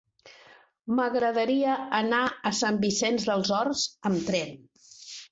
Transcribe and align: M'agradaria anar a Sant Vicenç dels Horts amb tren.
M'agradaria 0.99 1.75
anar 1.97 2.21
a 2.51 2.51
Sant 2.59 2.79
Vicenç 2.85 3.25
dels 3.27 3.51
Horts 3.59 3.83
amb 4.11 4.25
tren. 4.31 4.57